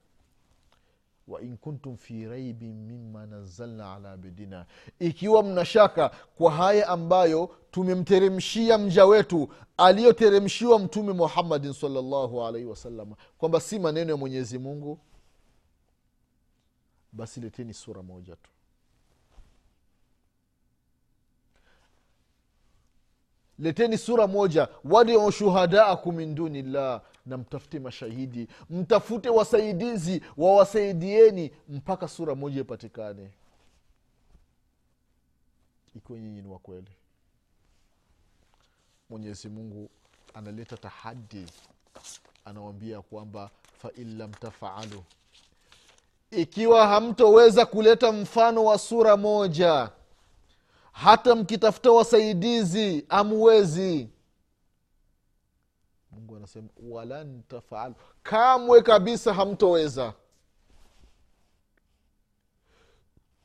wain 1.29 1.57
kuntum 1.57 1.97
fi 1.97 2.27
raibin 2.27 2.75
mima 2.87 3.27
nazalna 3.27 3.95
ala 3.95 4.13
abidina 4.13 4.67
ikiwa 4.99 5.43
mna 5.43 5.65
shaka 5.65 6.09
kwa 6.09 6.53
haya 6.53 6.89
ambayo 6.89 7.57
tumemteremshia 7.71 8.79
mja 8.79 9.07
wetu 9.07 9.49
aliyoteremshiwa 9.77 10.79
mtume 10.79 11.13
muhammadin 11.13 11.73
salllahu 11.73 12.45
alaihi 12.47 12.67
wasalama 12.67 13.17
kwamba 13.39 13.61
si 13.61 13.79
maneno 13.79 14.11
ya 14.11 14.17
mwenyezi 14.17 14.59
mungu 14.59 14.99
basi 17.13 17.41
leteni 17.41 17.75
sura 17.75 18.03
moja 18.03 18.37
tu. 18.37 18.51
Leteni 23.59 23.99
sura 23.99 24.27
moja. 24.27 24.69
Wadiu 24.85 25.31
shuhadaakum 25.33 26.17
min 26.17 26.35
duni 26.35 26.63
llah 26.63 27.01
na 27.29 27.37
mtafute 27.39 27.79
mashahidi. 27.79 28.49
Mtafute 28.71 29.29
wasaidizi 29.29 30.23
wawasaidieni 30.37 31.51
mpaka 31.69 32.09
sura 32.09 32.35
moja 32.35 32.61
ipatikane. 32.61 33.31
Ikiwa 35.97 36.19
nyinyi 36.19 36.43
ni 36.43 36.49
wakweli 36.49 36.91
mwenyezi 39.11 39.49
mungu 39.49 39.91
analeta 40.35 40.77
tahadi 40.77 41.47
anawambia 42.45 43.03
kwamba 43.03 43.51
fain 43.79 44.19
lam 44.19 44.31
tafaalu 44.33 45.03
ikiwa 46.31 46.87
hamtoweza 46.87 47.67
kuleta 47.67 48.13
mfano 48.13 48.65
wa 48.65 48.79
sura 48.79 49.17
moja 49.17 49.91
hata 50.93 51.35
mkitafuta 51.35 51.91
wasaidizi 51.91 53.05
amuwezi 53.09 54.09
mungu 56.19 56.37
anasema 56.37 56.69
walan 56.91 57.43
tafalu 57.49 57.95
kamwe 58.23 58.83
kabisa 58.83 59.35
hamtoweza. 59.35 60.15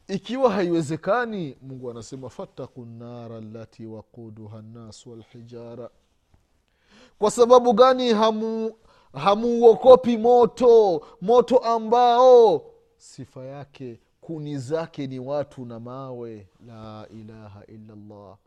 Ikiwa 0.07 0.51
haiwezekani 0.51 1.57
mungu 1.61 1.91
anasema 1.91 2.29
fattaku 2.29 2.85
nara 2.85 3.41
lati 3.41 3.85
waquduha 3.85 4.61
nnasu 4.61 5.11
walhijara. 5.11 5.89
Kwa 7.19 7.31
sababu 7.31 7.73
gani 7.73 8.09
hamu 8.13 8.73
hamuuokopi 9.13 10.17
moto 10.17 11.05
moto 11.21 11.57
ambao 11.57 12.65
sifa 12.97 13.43
yake 13.45 13.99
kuni 14.21 14.57
zake 14.57 15.07
ni 15.07 15.19
watu 15.19 15.65
na 15.65 15.79
mawe? 15.79 16.47
La 16.67 17.07
ilaha 17.09 17.65
illallah 17.65 18.37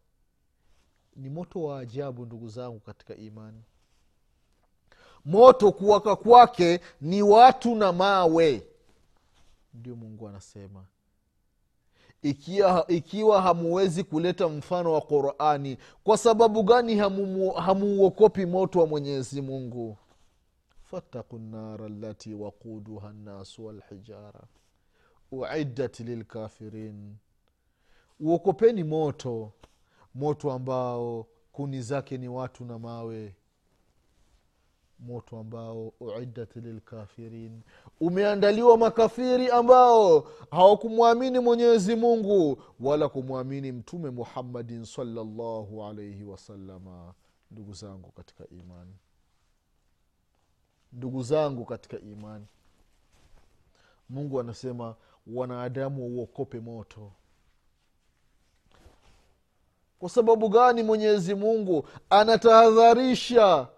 ni 1.17 1.31
moto 1.31 1.62
wa 1.62 1.79
ajabu 1.79 2.27
ndugu 2.27 2.49
zangu 2.49 2.81
katika 2.81 3.15
imani 3.17 3.62
moto 5.27 5.73
kuwaka 5.73 6.17
kwake 6.17 6.81
ni 7.01 7.23
watu 7.23 7.75
na 7.75 7.93
mawe. 7.93 8.67
Ndio 9.75 9.97
mungu 9.97 10.29
anasema. 10.29 10.85
Ikiwa, 12.23 12.87
ikiwa 12.89 13.43
hamuwezi 13.43 14.05
kuleta 14.05 14.49
mfano 14.49 14.93
wa 14.93 15.01
qurani 15.01 15.79
kwa 16.05 16.19
sababu 16.19 16.62
gani 16.62 16.97
hamuuokopi 17.57 18.41
hamu 18.41 18.53
moto 18.53 18.81
wa 18.81 18.87
mwenyezi 18.87 19.41
mungu? 19.43 19.97
Fattaku 20.83 21.39
nara 21.39 21.89
lati 21.89 22.35
waquduha 22.35 23.12
nnasu 23.12 23.67
walhijara 23.67 24.41
uiddat 25.33 26.01
lilkafirin 26.01 27.17
uokopeni 28.21 28.85
moto. 28.85 29.53
Moto 30.15 30.53
ambao 30.53 31.27
kuni 31.53 31.83
zake 31.83 32.19
ni 32.19 32.29
watu 32.29 32.65
na 32.65 32.79
mawe 32.79 33.35
moto 34.99 35.39
ambao 35.39 35.93
uiddat 36.01 36.57
lilkafirin. 36.57 37.63
Umeandaliwa 38.01 38.79
makafiri 38.79 39.51
ambao 39.51 40.29
hawakumwamini 40.51 41.39
mwenyezi 41.39 41.97
mungu 41.97 42.63
wala 42.81 43.09
kumwamini 43.09 43.73
mtume 43.73 44.11
muhammadin 44.11 44.85
salllahu 44.85 45.85
alaihi 45.85 46.25
wasalama 46.25 47.15
ndugu 47.51 47.73
zangu 47.73 48.11
katika 48.13 48.45
imani 48.49 48.95
ndugu 50.93 51.23
zangu 51.23 51.65
katika 51.65 51.99
imani 52.01 52.47
mungu 54.09 54.41
anasema 54.41 54.95
wanadamu 55.27 56.03
wauokope 56.03 56.61
moto. 56.61 57.13
Kwa 59.99 60.11
sababu 60.11 60.49
gani 60.49 60.83
mwenyezi 60.83 61.35
mungu 61.35 61.89
anatahadharisha 62.11 63.69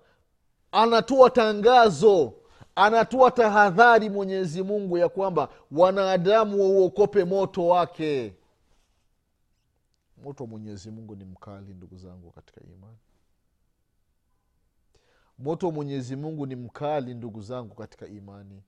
anatoa 0.72 1.30
tangazo 1.30 2.34
anatoa 2.76 3.30
tahadhari 3.30 4.10
mwenyezi 4.10 4.62
mungu 4.62 4.98
ya 4.98 5.08
kwamba 5.08 5.48
wanadamu 5.70 6.60
wauokope 6.60 7.24
moto 7.24 7.66
wake. 7.66 8.34
Moto 10.24 10.44
wa 10.44 10.50
mwenyezi 10.50 10.90
mungu 10.90 11.16
ni 11.16 11.24
mkali 11.24 11.74
ndugu 11.74 11.96
zangu 11.96 12.30
katika 12.30 12.60
imani. 12.60 12.98
Moto 15.38 15.66
wa 15.66 15.72
mwenyezi 15.72 16.16
mungu 16.16 16.46
ni 16.46 16.56
mkali 16.56 17.14
ndugu 17.14 17.40
zangu 17.40 17.74
katika 17.74 18.06
imani. 18.06 18.62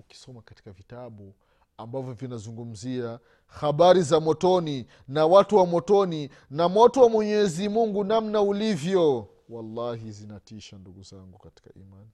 Ukisoma 0.00 0.42
katika 0.42 0.72
vitabu 0.72 1.34
ambavyo 1.76 2.12
vinazungumzia 2.12 3.18
habari 3.46 4.02
za 4.02 4.20
motoni 4.20 4.86
na 5.08 5.26
watu 5.26 5.56
wa 5.56 5.66
motoni 5.66 6.30
na 6.50 6.68
moto 6.68 7.00
wa 7.00 7.08
mwenyezi 7.08 7.68
mungu 7.68 8.04
namna 8.04 8.42
ulivyo 8.42 9.28
wallahi 9.48 10.12
zinatisha 10.12 10.78
ndugu 10.78 11.02
zangu 11.02 11.38
katika 11.38 11.70
imani. 11.74 12.10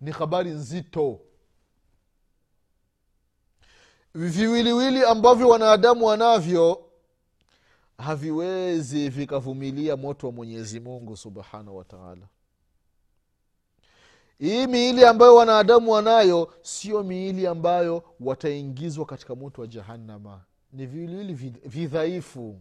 Ni 0.00 0.10
habari 0.10 0.50
nzito. 0.50 1.20
Viwiliwili 4.14 5.04
ambavyo 5.04 5.48
wanadamu 5.48 6.06
wanavyo 6.06 6.90
haviwezi 7.98 9.08
vikavumilia 9.08 9.96
moto 9.96 10.26
wa 10.26 10.32
mwenyezi 10.32 10.80
mungu 10.80 11.16
subhanahu 11.16 11.76
wataala 11.76 12.28
hii 14.38 14.66
miili 14.66 15.04
ambayo 15.04 15.34
wanadamu 15.36 15.90
wanayo 15.92 16.54
sio 16.62 17.02
miili 17.02 17.46
ambayo 17.46 18.02
wataingizwa 18.20 19.06
katika 19.06 19.34
moto 19.34 19.60
wa 19.60 19.66
jahannama. 19.66 20.40
Ni 20.72 20.86
viwiliwili 20.86 21.34
vidhaifu 21.64 22.60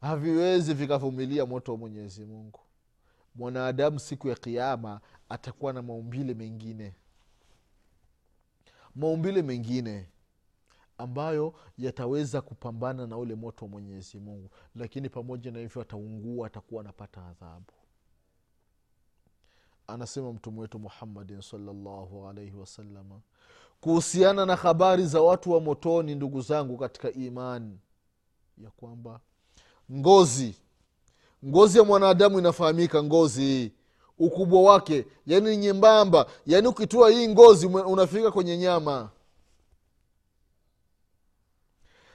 haviwezi 0.00 0.74
vikavumilia 0.74 1.46
moto 1.46 1.72
wa 1.72 1.78
mwenyezi 1.78 2.24
mungu. 2.24 2.60
Mwanadamu 3.34 3.98
siku 4.00 4.28
ya 4.28 4.34
kiama 4.34 5.00
atakuwa 5.28 5.72
na 5.72 5.82
maumbile 5.82 6.34
mengine. 6.34 6.94
Maumbile 8.94 9.42
mengine 9.42 10.08
ambayo 10.98 11.54
yataweza 11.78 12.40
kupambana 12.40 13.06
na 13.06 13.16
ule 13.18 13.34
moto 13.34 13.64
wa 13.64 13.70
mwenyezi 13.70 14.18
mungu. 14.18 14.50
Lakini 14.74 15.08
pamoja 15.08 15.50
na 15.50 15.58
hivyo 15.58 15.82
ataungua 15.82 16.46
atakuwa 16.46 16.80
anapata 16.80 17.26
adhabu. 17.26 17.72
Anasema 19.86 20.32
mtume 20.32 20.60
wetu 20.60 20.78
muhammadin 20.78 21.40
salllahu 21.40 22.28
alaihi 22.28 22.56
wasalama 22.56 23.20
kuhusiana 23.80 24.46
na 24.46 24.56
habari 24.56 25.06
za 25.06 25.20
watu 25.22 25.50
wa 25.50 25.60
motoni 25.60 26.14
ndugu 26.14 26.40
zangu 26.40 26.76
katika 26.78 27.12
imani 27.12 27.78
ya 28.58 28.70
kwamba 28.70 29.20
ngozi. 29.92 30.54
Ngozi 31.46 31.78
ya 31.78 31.84
mwanadamu 31.84 32.38
inafahamika 32.38 33.02
ngozi. 33.02 33.72
Ukubwa 34.18 34.62
wake 34.62 35.06
yaani 35.26 35.56
nyembamba. 35.56 36.26
Yaani 36.46 36.66
ukitoa 36.68 37.10
hii 37.10 37.28
ngozi 37.28 37.66
unafika 37.66 38.30
kwenye 38.30 38.56
nyama. 38.58 39.10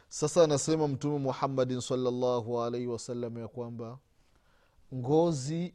Sasa 0.10 0.44
anasema 0.44 0.88
mtume 0.88 1.18
muhammadin 1.20 1.82
salllahu 1.82 2.62
alaihi 2.62 2.88
wasallam 2.88 3.38
ya 3.38 3.48
kwamba 3.48 3.98
ngozi 4.96 5.74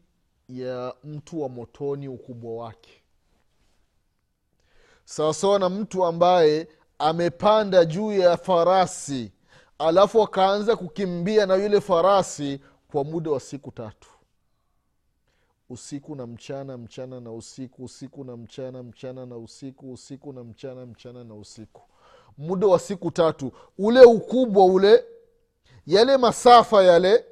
ya 0.49 0.95
mtu 1.05 1.43
wa 1.43 1.49
motoni 1.49 2.09
ukubwa 2.09 2.65
wake. 2.65 3.03
Sawasawa 5.05 5.59
na 5.59 5.69
mtu 5.69 6.05
ambaye 6.05 6.69
amepanda 6.99 7.85
juu 7.85 8.13
ya 8.13 8.37
farasi 8.37 9.33
alafu 9.79 10.23
akaanza 10.23 10.77
kukimbia 10.77 11.47
na 11.47 11.55
yule 11.55 11.81
farasi 11.81 12.61
kwa 12.91 13.05
muda 13.05 13.31
wa 13.31 13.41
siku 13.41 13.71
tatu. 13.73 14.09
Usiku 15.71 16.15
na 16.15 16.27
mchana 16.27 16.79
mchana 16.79 17.21
na 17.21 17.33
usiku 17.33 17.85
usiku 17.85 18.25
na 18.25 18.37
mchana 18.37 18.83
mchana 18.83 19.27
na 19.27 19.37
usiku 19.37 19.93
usiku 19.93 20.33
na 20.33 20.45
mchana 20.45 20.87
mchana 20.87 21.25
na 21.25 21.35
usiku. 21.35 21.83
Muda 22.39 22.67
wa 22.67 22.79
siku 22.79 23.11
tatu. 23.11 23.53
Ule 23.79 24.01
ukubwa 24.05 24.65
ule 24.67 25.05
yale 25.87 26.17
masafa 26.17 26.83
yale 26.85 27.25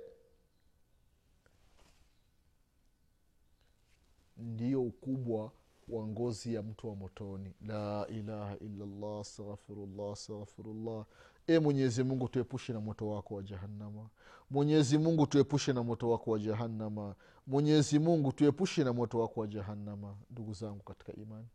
ndiyo 4.36 4.82
ukubwa 4.82 5.50
wa 5.88 6.06
ngozi 6.06 6.54
ya 6.54 6.62
mtu 6.62 6.88
wa 6.88 6.94
motoni. 6.94 7.54
La 7.66 8.06
ilaha 8.08 8.56
illallah 8.58 9.20
astaghfirullah 9.20 10.12
astaghfirullah 10.12 11.04
e 11.46 11.58
mwenyezi 11.58 12.04
mungu 12.04 12.28
tuepushe 12.28 12.72
na 12.72 12.80
moto 12.80 13.08
wako 13.10 13.34
wa 13.34 13.42
jahannama. 13.42 14.08
Mwenyezi 14.50 14.98
mungu 14.98 15.26
tuepushe 15.26 15.72
na 15.72 15.82
moto 15.82 16.10
wako 16.10 16.30
wa 16.30 16.38
jahannama. 16.38 17.14
Mwenyezi 17.46 17.98
mungu 17.98 18.32
tuepushe 18.32 18.84
na 18.84 18.92
moto 18.92 19.18
wako 19.18 19.40
wa 19.40 19.46
jahannama 19.46 20.16
ndugu 20.30 20.52
zangu 20.52 20.82
katika 20.82 21.12
imani. 21.12 21.46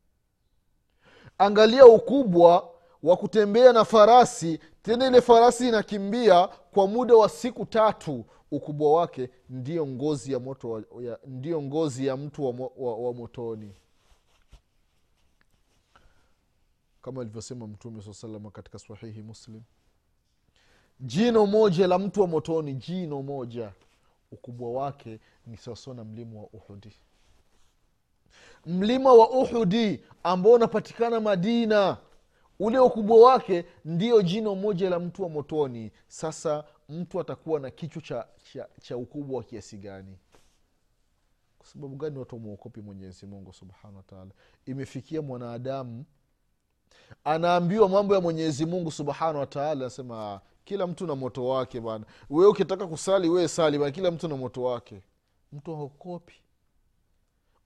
Angalia 1.38 1.86
ukubwa 1.86 2.70
wa 3.04 3.18
kutembea 3.18 3.74
na 3.74 3.86
farasi. 3.86 4.60
Tena 4.82 5.08
ile 5.08 5.22
farasi 5.22 5.68
inakimbia 5.68 6.48
kwa 6.48 6.88
muda 6.88 7.16
wa 7.16 7.30
siku 7.30 7.66
tatu 7.66 8.26
ukubwa 8.52 8.94
wake 8.94 9.30
ndiyo 9.50 9.88
ngozi 9.88 10.34
ya 10.34 10.40
moto 10.40 10.70
wa, 10.70 10.84
ya, 11.02 11.20
ndiyo 11.28 11.62
ngozi 11.62 12.06
ya 12.06 12.18
mtu 12.18 12.46
wa, 12.46 12.70
wa, 12.78 12.98
wa 12.98 13.14
motoni. 13.14 13.74
Kama 17.02 17.22
alivyosema 17.22 17.68
mtume 17.68 18.02
saa 18.02 18.14
salama 18.14 18.52
katika 18.52 18.80
sahihi 18.80 19.22
muslim 19.22 19.62
jino 21.02 21.46
moja 21.46 21.88
la 21.88 22.00
mtu 22.00 22.22
wa 22.22 22.28
motoni 22.28 22.74
jino 22.74 23.22
moja. 23.22 23.72
Ukubwa 24.32 24.72
wake 24.72 25.20
ni 25.48 25.58
sawasawa 25.58 25.96
na 25.96 26.04
mlima 26.04 26.40
wa 26.40 26.48
uhudi. 26.54 26.94
Mlima 28.66 29.14
wa 29.14 29.30
uhudi 29.30 30.04
ambao 30.24 30.54
unapatikana 30.54 31.20
madina. 31.20 31.98
Ule 32.60 32.80
ukubwa 32.80 33.20
wake 33.32 33.66
ndio 33.86 34.22
jino 34.22 34.56
moja 34.56 34.90
la 34.90 35.00
mtu 35.00 35.24
wa 35.24 35.30
motoni. 35.30 35.92
Sasa 36.08 36.64
mtu 36.90 37.20
atakuwa 37.20 37.60
na 37.60 37.70
kichwa 37.72 38.02
cha, 38.02 38.28
cha, 38.54 38.68
cha 38.82 38.98
ukubwa 38.98 39.38
wa 39.38 39.44
kiasi 39.44 39.78
gani? 39.78 40.18
Kwa 41.58 41.68
sababu 41.68 41.96
gani 41.96 42.18
watu 42.20 42.36
wamwokopi 42.36 42.82
mwenyezi 42.82 43.26
mungu 43.26 43.54
wataala 43.96 44.32
imefikia 44.66 45.22
mwanadamu 45.22 46.06
anaambiwa 47.24 47.90
mambo 47.90 48.16
ya 48.16 48.22
mwenyezi 48.22 48.66
mungu 48.66 48.92
subhanahu 48.92 49.38
wataala 49.40 49.72
anasema 49.72 50.34
"Ah, 50.34 50.42
kila 50.64 50.88
mtu 50.88 51.08
na 51.08 51.16
moto 51.16 51.48
wake 51.48 51.82
bana 51.82 52.06
we 52.30 52.46
ukitaka 52.48 52.88
kusali 52.88 53.30
we 53.30 53.48
sali 53.48 53.80
bana 53.80 53.92
kila 53.92 54.12
mtu 54.12 54.28
na 54.28 54.38
moto 54.38 54.64
wake. 54.64 55.04
Mtu 55.54 55.76
haokopi 55.76 56.36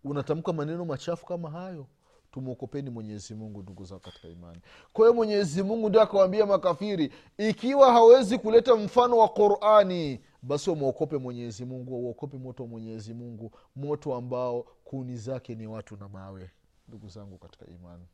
unatamka 0.03 0.53
maneno 0.53 0.85
machafu 0.85 1.25
kama 1.25 1.49
hayo. 1.49 1.87
Tumwokopeni 2.31 2.89
mwenyezi 2.89 3.35
mungu 3.35 3.61
ndugu 3.61 3.85
zao 3.85 3.99
katika 3.99 4.27
imani. 4.27 4.61
Kwa 4.93 5.05
hiyo 5.05 5.13
mwenyezi 5.13 5.63
mungu 5.63 5.89
ndio 5.89 6.01
akawambia 6.01 6.45
makafiri 6.45 7.13
ikiwa 7.37 7.91
hawezi 7.93 8.37
kuleta 8.37 8.75
mfano 8.75 9.17
wa 9.17 9.27
qurani 9.29 10.21
basi 10.41 10.69
wamwokope 10.69 11.17
mwenyezi 11.17 11.65
mungu 11.65 11.93
wauokope 11.93 12.37
moto 12.37 12.63
wa 12.63 12.69
mwenyezi 12.69 13.13
mungu. 13.13 13.51
Moto 13.75 14.15
ambao 14.15 14.63
kuni 14.83 15.17
zake 15.17 15.55
ni 15.55 15.67
watu 15.67 15.97
na 15.97 16.09
mawe. 16.09 16.49
Ndugu 16.87 17.09
zangu 17.09 17.37
katika 17.37 17.65
imani. 17.67 18.05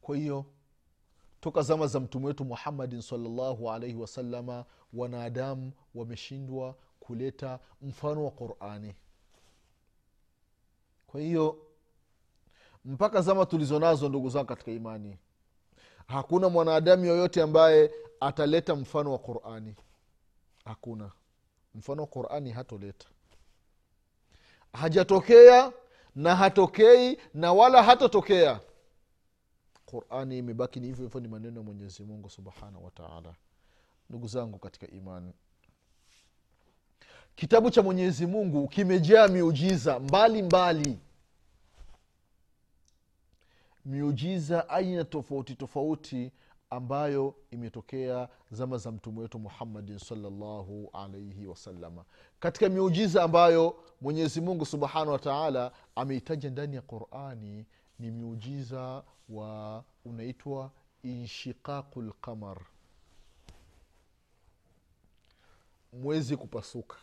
Kwa 0.00 0.16
hiyo 0.16 0.44
toka 1.46 1.62
zama 1.62 1.86
za 1.86 2.00
mtume 2.00 2.26
wetu 2.26 2.44
muhammadin 2.44 3.02
salllahu 3.02 3.70
alaihi 3.70 3.94
wasalama 3.96 4.64
wanadamu 4.92 5.72
wameshindwa 5.94 6.74
kuleta 7.00 7.58
mfano 7.82 8.24
wa 8.24 8.30
qurani. 8.30 8.94
Kwa 11.06 11.20
hiyo 11.20 11.58
mpaka 12.84 13.20
zama 13.22 13.46
tulizo 13.46 13.78
nazo 13.78 14.08
ndugu 14.08 14.28
zangu 14.30 14.46
katika 14.46 14.70
imani 14.70 15.18
hakuna 16.06 16.48
mwanadamu 16.48 17.04
yoyote 17.04 17.42
ambaye 17.42 17.90
ataleta 18.20 18.74
mfano 18.76 19.12
wa 19.12 19.18
qurani. 19.18 19.74
Hakuna. 20.64 21.10
Mfano 21.74 22.02
wa 22.02 22.08
qurani 22.08 22.50
hatoleta. 22.52 23.08
Hajatokea 24.72 25.72
na 26.14 26.36
hatokei 26.36 27.18
na 27.34 27.52
wala 27.52 27.82
hatatokea 27.82 28.60
qurani 29.86 30.38
imebaki 30.38 30.80
ni 30.80 30.86
hivyo 30.86 31.04
hivyo 31.04 31.20
ni 31.20 31.28
maneno 31.28 31.56
ya 31.60 31.62
mwenyezi 31.66 32.02
mungu 32.02 32.30
subhanahu 32.30 32.84
wataala 32.84 33.34
ndugu 34.10 34.26
zangu 34.28 34.58
katika 34.58 34.90
imani. 34.90 35.32
Kitabu 37.34 37.70
cha 37.70 37.82
mwenyezi 37.82 38.26
mungu 38.26 38.68
kimejaa 38.68 39.28
miujiza 39.28 39.98
mbali 39.98 40.42
mbali. 40.42 40.98
Miujiza 43.84 44.68
aina 44.68 45.04
tofauti 45.04 45.54
tofauti 45.54 46.32
ambayo 46.70 47.34
imetokea 47.50 48.28
zama 48.50 48.78
za 48.78 48.92
mtume 48.92 49.20
wetu 49.20 49.38
muhammadin 49.38 49.98
salllahu 49.98 50.90
alaihi 50.92 51.46
wasalama 51.46 52.04
katika 52.40 52.68
miujiza 52.68 53.22
ambayo 53.22 53.76
mwenyezi 54.00 54.40
mungu 54.40 54.66
subhanahu 54.66 55.10
wataala 55.10 55.72
ameitaja 55.96 56.50
ndani 56.50 56.76
ya 56.76 56.82
qurani 56.82 57.66
ni 57.98 58.10
miujiza 58.10 59.04
wa 59.28 59.84
unaitwa 60.04 60.70
inshiqaqu 61.02 62.02
lqamar 62.02 62.60
mwezi 65.92 66.36
kupasuka. 66.36 66.96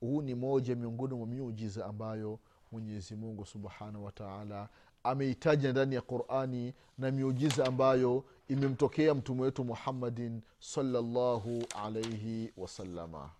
Huu 0.00 0.22
ni 0.22 0.34
moja 0.34 0.76
miongoni 0.76 1.14
mwa 1.14 1.26
miujiza 1.26 1.86
ambayo 1.86 2.38
mwenyezi 2.72 3.14
mungu 3.16 3.46
subhanahu 3.46 4.04
wataala 4.04 4.68
ameitaja 5.02 5.72
ndani 5.72 5.94
ya 5.94 6.00
qurani 6.02 6.74
na 6.98 7.10
miujiza 7.10 7.66
ambayo 7.66 8.24
imemtokea 8.48 9.14
mtume 9.14 9.42
wetu 9.42 9.64
muhammadin 9.64 10.42
salllahu 10.60 11.62
alaihi 11.76 12.52
wasalama 12.56 13.30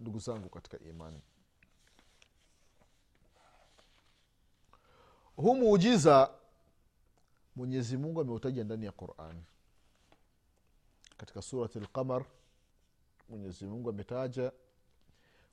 ndugu 0.00 0.18
zangu 0.18 0.48
katika 0.48 0.78
imani 0.78 1.22
huu 5.38 5.54
muujiza 5.54 6.30
mwenyezi 7.56 7.96
mungu 7.96 8.20
ameutaja 8.20 8.64
ndani 8.64 8.86
ya 8.86 8.92
qurani 8.92 9.42
katika 11.16 11.42
surati 11.42 11.80
lqamar 11.80 12.24
mwenyezi 13.28 13.66
mungu 13.66 13.90
ametaja 13.90 14.52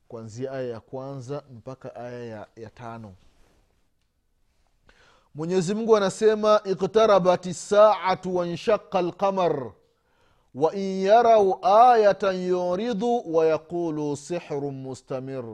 kuanzia 0.08 0.52
aya 0.52 0.68
ya 0.68 0.80
kwanza 0.80 1.42
mpaka 1.56 1.94
aya 1.94 2.24
ya, 2.24 2.46
ya 2.56 2.70
tano. 2.70 3.14
Mwenyezi 5.34 5.74
mungu 5.74 5.96
anasema 5.96 6.60
iktarabat 6.64 7.52
saatu 7.52 8.36
wanshaqa 8.36 9.02
lqamar 9.02 9.72
wain 10.54 11.02
yarau 11.02 11.58
ayatan 11.66 12.36
yuridhu 12.36 13.34
wayaqulu 13.36 14.16
sihru 14.16 14.72
mustamir 14.72 15.44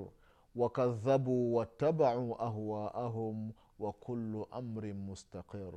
wakadhabuu 0.57 1.55
wattabacuu 1.55 2.37
ahwaahum 2.39 3.53
wakulu 3.83 4.47
amrin 4.51 4.97
mustaqir. 4.97 5.73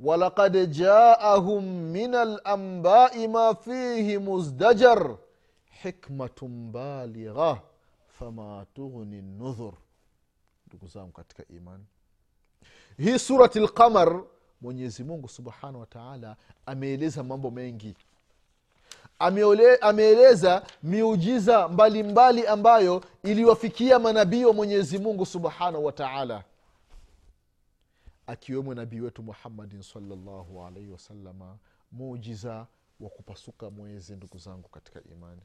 Walaqad 0.00 0.66
jaahum 0.70 1.64
min 1.92 2.14
alambai 2.14 3.28
ma 3.28 3.54
fihi 3.54 4.18
muzdajar 4.18 5.16
hikmatun 5.82 6.72
baligha 6.72 7.62
fama 8.18 8.66
tughni 8.74 9.22
nudhur 9.22 9.74
ndugu 10.66 10.86
zangu 10.86 11.12
katika 11.12 11.44
imani 11.48 11.84
hii 12.98 13.18
surati 13.18 13.60
lqamar 13.60 14.22
mwenyezi 14.60 15.04
subhanahu 15.28 15.80
wa 15.80 15.86
taala 15.86 16.36
ameeleza 16.66 17.22
mambo 17.22 17.50
mengi. 17.50 17.94
Ameeleza 19.80 20.62
miujiza 20.82 21.68
mbalimbali 21.68 22.12
mbali 22.12 22.46
ambayo 22.46 23.04
iliwafikia 23.22 23.98
manabii 23.98 24.44
wa 24.44 24.52
mwenyezi 24.52 24.98
mungu 24.98 25.26
subhanahu 25.26 25.84
wa 25.84 25.92
taala 25.92 26.44
akiwemo 28.26 28.74
nabii 28.74 29.00
wetu 29.00 29.22
muhammadin 29.22 29.82
salllahu 29.82 30.64
alaihi 30.64 30.88
wasalama 30.90 31.58
muujiza 31.92 32.66
wa 33.00 33.10
kupasuka 33.10 33.70
mwezi 33.70 34.16
ndugu 34.16 34.38
zangu 34.38 34.68
katika 34.68 35.00
imani. 35.12 35.42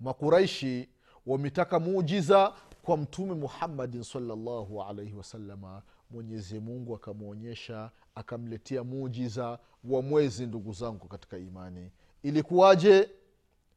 Makuraishi 0.00 0.88
wametaka 1.26 1.80
muujiza 1.80 2.52
kwa 2.82 2.96
mtume 2.96 3.34
muhammadin 3.34 4.02
salllahu 4.02 4.82
alaihi 4.82 5.14
wasalama 5.14 5.82
mwenyezi 6.10 6.60
mungu 6.60 6.94
akamwonyesha 6.96 7.90
akamletea 8.14 8.84
muujiza 8.84 9.58
wa 9.84 10.02
mwezi 10.02 10.46
ndugu 10.46 10.72
zangu 10.72 11.08
katika 11.08 11.38
imani. 11.38 11.90
Ilikuwaje? 12.22 13.10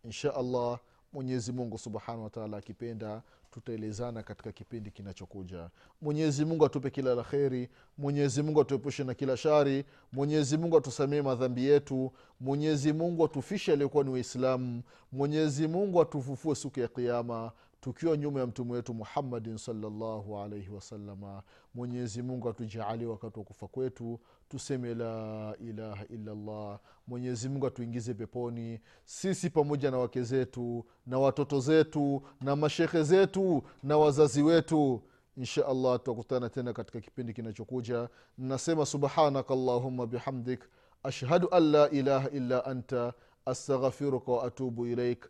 Insha 0.04 0.36
allah 0.36 0.80
mwenyezi 1.14 1.52
mungu 1.52 1.78
subhanahu 1.78 2.24
wataala 2.24 2.58
akipenda 2.58 3.22
tutaelezana 3.52 4.24
katika 4.24 4.52
kipindi 4.52 4.92
kinachokuja. 4.92 5.70
Mwenyezi 6.02 6.46
mungu 6.46 6.66
atupe 6.66 6.90
kila 6.90 7.16
la 7.16 7.24
kheri 7.24 7.70
mwenyezi 7.98 8.44
mungu 8.44 8.62
atuepushe 8.62 9.04
na 9.04 9.14
kila 9.14 9.38
shari 9.38 9.86
mwenyezi 10.12 10.58
mungu 10.58 10.78
atusamie 10.78 11.22
madhambi 11.22 11.66
yetu 11.66 12.12
mwenyezi 12.40 12.94
mungu 12.94 13.26
atufishe 13.26 13.72
aliyekuwa 13.74 14.04
ni 14.04 14.10
waislamu 14.10 14.84
mwenyezi 15.12 15.68
mungu 15.68 16.02
atufufue 16.02 16.56
siku 16.56 16.80
ya 16.80 16.88
kiama 16.88 17.52
tukiwa 17.82 18.18
nyuma 18.18 18.40
ya 18.40 18.48
mtume 18.48 18.72
wetu 18.74 18.94
muhammadin 18.94 19.58
salllahu 19.58 20.38
alaihi 20.38 20.70
wasalama 20.70 21.44
mwenyezi 21.74 22.24
atujaalie 22.50 23.08
wakati 23.08 23.40
wa 23.40 23.46
kufa 23.46 23.68
kwetu 23.68 24.20
tuseme 24.50 24.96
la 24.96 25.56
ilaha 25.60 26.06
illallah. 26.06 26.80
Mwenyezi 27.08 27.50
mungu 27.50 27.68
atuingize 27.68 28.14
peponi 28.14 28.80
sisi 29.06 29.50
pamoja 29.50 29.92
na 29.92 29.98
wake 29.98 30.24
zetu 30.24 30.86
na 31.06 31.20
watoto 31.20 31.60
zetu 31.60 32.22
na 32.42 32.56
mashekhe 32.56 33.04
zetu 33.04 33.64
na 33.84 33.98
wazazi 33.98 34.42
wetu. 34.44 35.02
Insha 35.38 35.68
allah 35.68 35.98
tutakutana 35.98 36.50
tena 36.50 36.74
katika 36.74 37.02
kipindi 37.02 37.34
kinachokuja. 37.34 38.10
Nasema 38.38 38.86
subhanaka 38.86 39.54
allahumma 39.54 40.08
bihamdik 40.08 40.60
ashhadu 41.04 41.50
an 41.52 41.64
la 41.72 41.90
ilaha 41.90 42.30
illa 42.30 42.66
anta 42.66 43.14
astaghfiruka 43.46 44.32
waatubu 44.32 44.88
ilaik 44.88 45.30